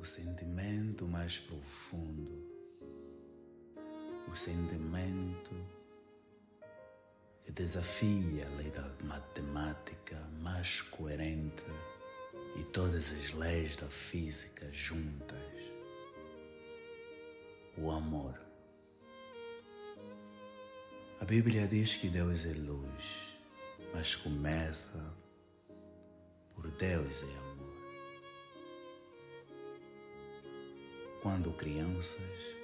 [0.00, 2.42] o sentimento mais profundo,
[4.26, 5.54] o sentimento
[7.44, 11.66] que desafia a lei da matemática mais coerente
[12.56, 15.38] e todas as leis da física juntas.
[17.76, 18.40] O amor.
[21.20, 23.36] A Bíblia diz que Deus é luz,
[23.92, 25.14] mas começa
[26.54, 27.49] por Deus é amor.
[31.22, 32.56] Quando crianças,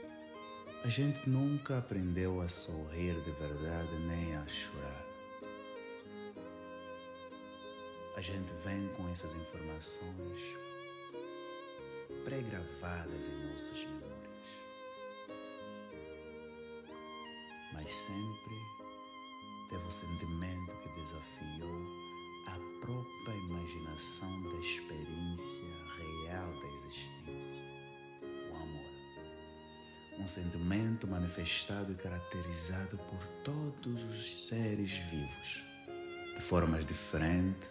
[0.83, 5.07] a gente nunca aprendeu a sorrir de verdade nem a chorar.
[8.17, 10.57] A gente vem com essas informações
[12.25, 14.63] pré-gravadas em nossas memórias.
[17.75, 18.57] Mas sempre
[19.69, 21.87] teve o sentimento que desafiou
[22.47, 24.36] a própria imaginação
[30.27, 35.65] um sentimento manifestado e caracterizado por todos os seres vivos,
[36.35, 37.71] de formas diferentes,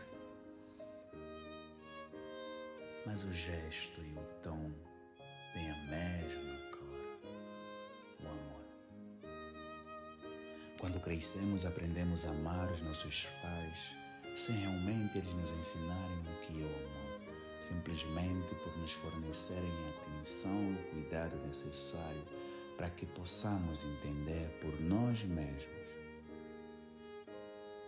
[3.06, 4.72] mas o gesto e o tom
[5.54, 7.30] têm a mesma cor,
[8.24, 8.64] o amor.
[10.80, 13.94] Quando crescemos, aprendemos a amar os nossos pais
[14.34, 17.06] sem realmente eles nos ensinarem o que é o amor
[17.60, 22.35] simplesmente por nos fornecerem a atenção e o cuidado necessário
[22.78, 25.86] para que possamos entender por nós mesmos.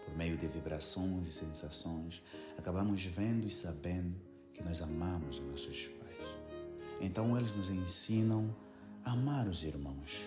[0.06, 2.22] Por meio de vibrações e sensações,
[2.58, 4.16] acabamos vendo e sabendo
[4.54, 6.28] que nós amamos os nossos pais.
[7.02, 8.56] Então eles nos ensinam
[9.04, 10.26] a amar os irmãos,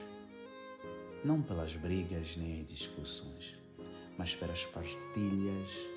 [1.24, 3.58] não pelas brigas nem discussões,
[4.19, 5.89] mas pelas partilhas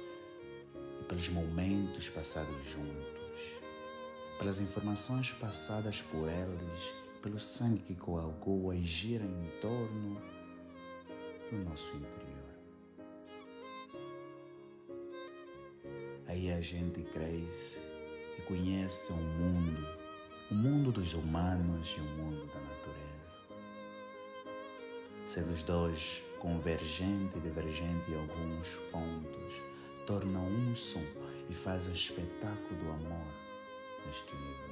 [1.02, 3.60] e pelos momentos passados juntos,
[4.40, 10.22] pelas informações passadas por eles pelo sangue que coagula e gira em torno
[11.50, 12.44] do nosso interior.
[16.28, 17.82] Aí a gente cresce
[18.38, 19.88] e conhece um mundo,
[20.52, 23.40] o mundo dos humanos e o mundo da natureza.
[25.26, 29.64] Sendo os dois convergente e divergente em alguns pontos,
[30.06, 31.06] tornam um som
[31.50, 33.34] e fazem espetáculo do amor
[34.06, 34.63] neste universo.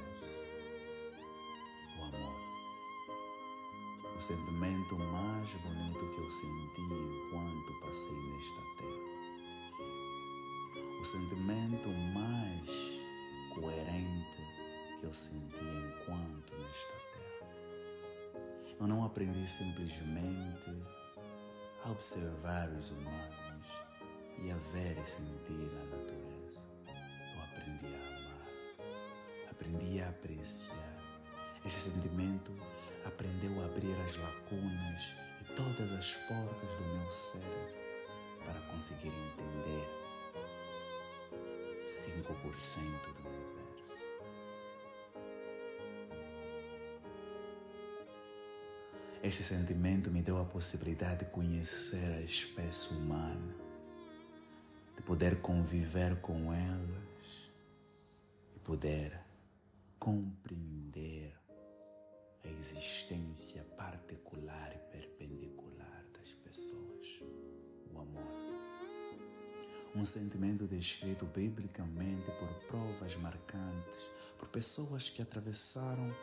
[4.22, 9.10] Sentimento mais bonito que eu senti enquanto passei nesta terra.
[11.00, 13.00] O sentimento mais
[13.52, 14.42] coerente
[15.00, 17.50] que eu senti enquanto nesta terra.
[18.78, 20.70] Eu não aprendi simplesmente
[21.84, 23.82] a observar os humanos
[24.38, 26.68] e a ver e sentir a natureza.
[26.86, 30.91] Eu aprendi a amar, aprendi a apreciar
[31.64, 32.52] esse sentimento
[33.04, 37.72] aprendeu a abrir as lacunas e todas as portas do meu cérebro
[38.44, 39.88] para conseguir entender
[41.86, 44.02] 5% do universo.
[49.22, 53.54] Este sentimento me deu a possibilidade de conhecer a espécie humana,
[54.96, 57.48] de poder conviver com elas
[58.52, 59.20] e poder
[59.98, 60.71] compreender
[62.62, 67.20] existência particular e perpendicular das pessoas,
[67.92, 68.22] o amor.
[69.96, 74.08] Um sentimento descrito biblicamente por provas marcantes,
[74.38, 76.14] por pessoas que atravessaram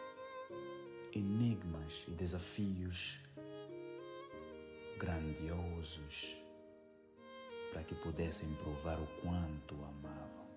[1.12, 3.20] enigmas e desafios
[4.98, 6.42] grandiosos
[7.70, 10.48] para que pudessem provar o quanto amavam.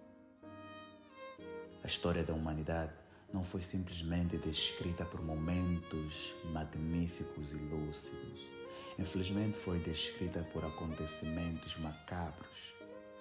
[1.82, 3.01] A história da humanidade
[3.32, 8.52] não foi simplesmente descrita por momentos magníficos e lúcidos.
[8.98, 12.74] Infelizmente, foi descrita por acontecimentos macabros,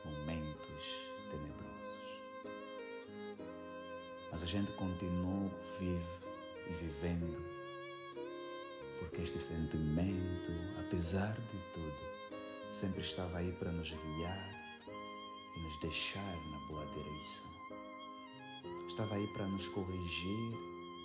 [0.03, 2.21] momentos tenebrosos.
[4.29, 5.49] Mas a gente continuou
[5.79, 6.35] vivo
[6.69, 7.45] e vivendo,
[8.99, 12.11] porque este sentimento, apesar de tudo,
[12.71, 14.77] sempre estava aí para nos guiar
[15.57, 17.50] e nos deixar na boa direção
[19.01, 20.53] estava aí para nos corrigir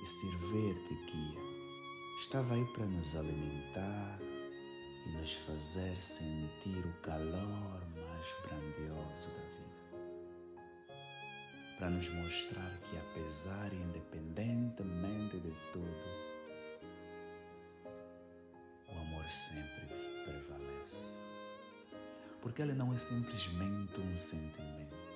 [0.02, 1.40] e servir de guia.
[2.18, 4.18] Estava aí para nos alimentar
[5.06, 10.06] e nos fazer sentir o calor mais grandioso da vida.
[11.78, 16.06] Para nos mostrar que, apesar e independentemente de tudo,
[18.88, 19.86] o amor sempre
[20.22, 21.18] prevalece.
[22.42, 25.06] Porque ele não é simplesmente um sentimento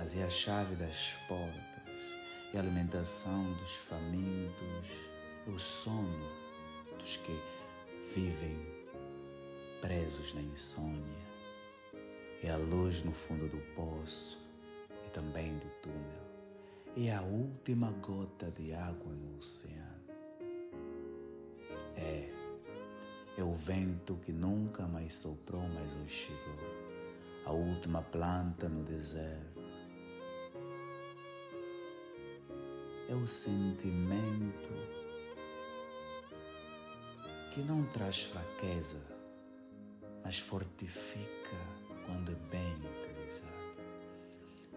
[0.00, 1.79] mas é a chave das portas
[2.52, 5.10] é a alimentação dos famintos,
[5.46, 6.28] o sono
[6.98, 7.40] dos que
[8.14, 8.58] vivem
[9.80, 11.30] presos na insônia,
[12.42, 14.40] é a luz no fundo do poço
[15.06, 16.30] e também do túnel,
[16.96, 20.00] é a última gota de água no oceano.
[21.96, 22.34] É,
[23.38, 26.58] é o vento que nunca mais soprou, mas hoje chegou,
[27.44, 29.49] a última planta no deserto
[33.10, 34.70] é o sentimento
[37.52, 39.04] que não traz fraqueza,
[40.24, 41.56] mas fortifica
[42.06, 43.50] quando é bem utilizado.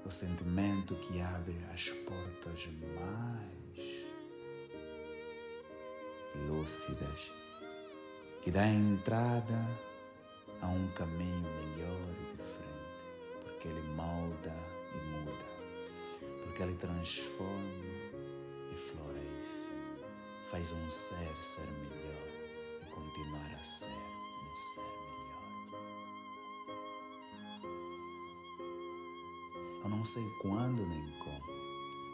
[0.03, 4.07] É o sentimento que abre as portas mais
[6.47, 7.31] lúcidas,
[8.41, 9.63] que dá entrada
[10.59, 13.05] a um caminho melhor e diferente,
[13.43, 14.55] porque ele molda
[14.91, 17.92] e muda, porque ele transforma
[18.73, 19.69] e floresce.
[20.45, 22.27] Faz um ser ser melhor
[22.81, 25.03] e continuar a ser um ser melhor.
[29.83, 31.53] Eu não sei quando nem como,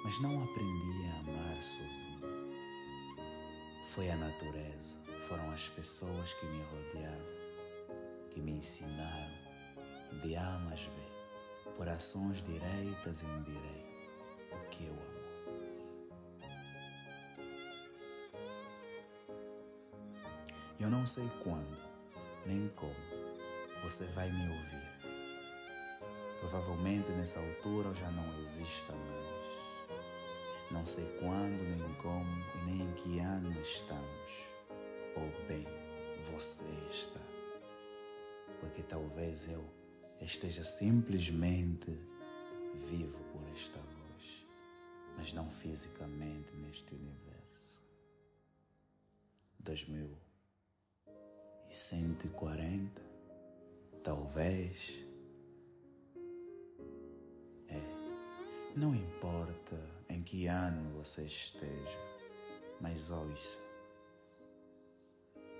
[0.03, 2.19] mas não aprendi a amar sozinho.
[3.87, 7.39] Foi a natureza, foram as pessoas que me rodeavam,
[8.29, 9.39] que me ensinaram
[10.21, 11.01] de A mais B,
[11.75, 13.89] por ações direitas e indireitas,
[14.51, 15.08] o que eu amo.
[20.79, 21.77] Eu não sei quando,
[22.45, 22.95] nem como
[23.83, 24.89] você vai me ouvir.
[26.39, 29.99] Provavelmente nessa altura eu já não exista mais.
[30.71, 34.53] Não sei quando, nem como e nem em que ano estamos.
[35.17, 35.65] Ou bem,
[36.31, 37.19] você está.
[38.61, 39.69] Porque talvez eu
[40.21, 41.91] esteja simplesmente
[42.75, 44.47] vivo por esta voz,
[45.17, 47.81] mas não fisicamente neste universo.
[49.59, 50.28] 2000
[51.69, 53.01] e 140,
[54.03, 55.05] talvez.
[57.67, 59.79] É, não importa
[60.09, 61.99] em que ano você esteja,
[62.81, 63.59] mas ouça.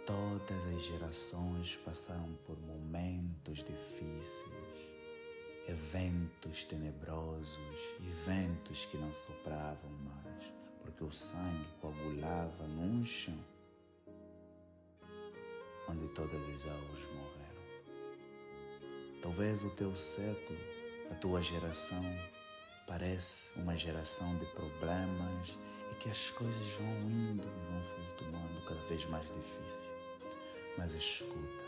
[0.06, 4.92] Todas as gerações passaram por momentos difíceis,
[5.68, 10.52] eventos tenebrosos e ventos que não sopravam mais,
[10.82, 13.38] porque o sangue coagulava num chão
[15.90, 17.64] onde todas as almas morreram.
[19.22, 20.60] Talvez o teu século,
[21.10, 22.04] a tua geração,
[22.88, 25.60] parece uma geração de problemas
[25.92, 29.92] e que as coisas vão indo e vão flutuando cada vez mais difícil.
[30.78, 31.66] Mas escuta,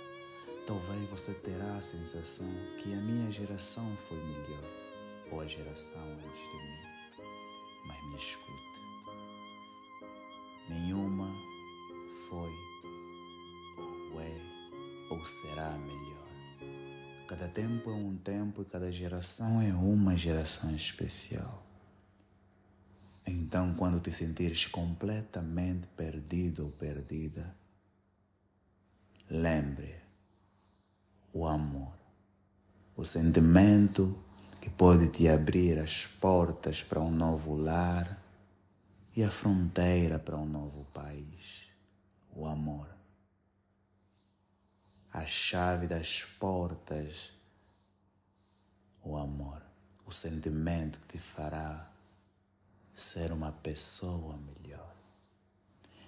[0.65, 2.47] talvez você terá a sensação
[2.77, 4.63] que a minha geração foi melhor
[5.31, 6.81] ou a geração antes de mim.
[7.87, 8.50] Mas me escute.
[15.21, 16.27] Ou será melhor.
[17.27, 21.63] Cada tempo é um tempo e cada geração é uma geração especial.
[23.25, 27.55] Então, quando te sentires completamente perdido ou perdida,
[29.29, 29.95] lembre
[31.31, 31.93] o amor,
[32.95, 34.17] o sentimento
[34.59, 38.19] que pode te abrir as portas para um novo lar
[39.15, 41.67] e a fronteira para um novo país.
[42.35, 43.00] O amor
[45.13, 47.33] a chave das portas,
[49.03, 49.61] o amor,
[50.05, 51.91] o sentimento que te fará
[52.93, 54.95] ser uma pessoa melhor.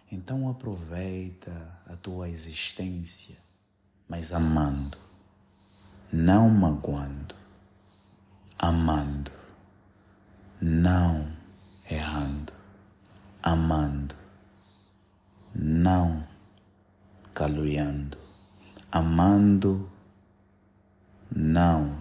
[0.10, 1.52] Então aproveita
[1.86, 3.38] a tua existência,
[4.08, 4.98] mas amando,
[6.12, 7.36] não magoando,
[8.58, 9.32] amando,
[10.62, 11.36] não
[11.90, 12.54] errando,
[13.42, 14.16] amando,
[15.54, 16.26] não
[17.34, 18.23] caluniando
[18.96, 19.92] amando,
[21.36, 22.00] não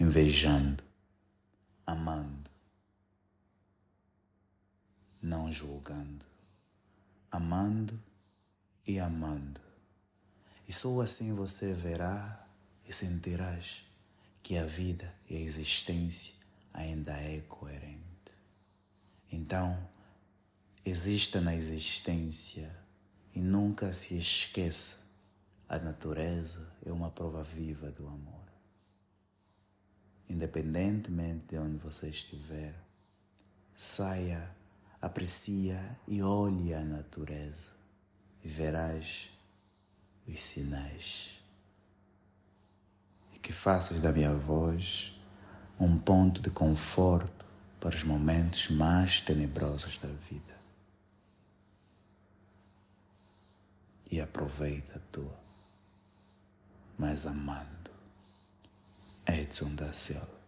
[0.00, 0.82] invejando,
[1.86, 2.50] amando,
[5.22, 6.26] não julgando,
[7.30, 8.02] amando
[8.84, 9.60] e amando.
[10.66, 12.44] E só assim você verá
[12.84, 13.84] e sentirás
[14.42, 16.34] que a vida e a existência
[16.72, 18.02] ainda é coerente.
[19.30, 19.88] Então,
[20.84, 22.76] exista na existência
[23.32, 25.03] e nunca se esqueça
[25.68, 28.44] a natureza é uma prova viva do amor.
[30.28, 32.74] Independentemente de onde você estiver,
[33.74, 34.54] saia,
[35.00, 37.72] aprecia e olhe a natureza
[38.42, 39.30] e verás
[40.26, 41.38] os sinais.
[43.34, 45.20] E que faças da minha voz
[45.78, 47.44] um ponto de conforto
[47.80, 50.54] para os momentos mais tenebrosos da vida.
[54.10, 55.43] E aproveita a tua,
[56.98, 57.90] mais amando
[59.26, 60.43] Edson da Silva.